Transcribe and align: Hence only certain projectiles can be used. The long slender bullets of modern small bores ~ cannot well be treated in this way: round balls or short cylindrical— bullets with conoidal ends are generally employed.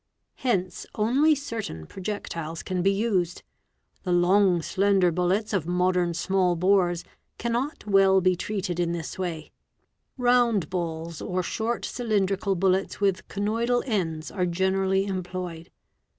Hence 0.37 0.87
only 0.95 1.35
certain 1.35 1.85
projectiles 1.85 2.63
can 2.63 2.81
be 2.81 2.91
used. 2.91 3.43
The 4.01 4.11
long 4.11 4.63
slender 4.63 5.11
bullets 5.11 5.53
of 5.53 5.67
modern 5.67 6.15
small 6.15 6.55
bores 6.55 7.03
~ 7.21 7.37
cannot 7.37 7.85
well 7.85 8.19
be 8.19 8.35
treated 8.35 8.79
in 8.79 8.93
this 8.93 9.19
way: 9.19 9.51
round 10.17 10.71
balls 10.71 11.21
or 11.21 11.43
short 11.43 11.85
cylindrical— 11.85 12.55
bullets 12.55 12.99
with 12.99 13.27
conoidal 13.27 13.83
ends 13.85 14.31
are 14.31 14.47
generally 14.47 15.05
employed. 15.05 15.69